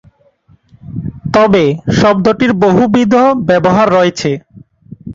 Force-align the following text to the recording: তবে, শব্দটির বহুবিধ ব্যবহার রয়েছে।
তবে, 1.33 1.63
শব্দটির 1.99 2.51
বহুবিধ 2.63 3.13
ব্যবহার 3.49 3.87
রয়েছে। 3.97 4.29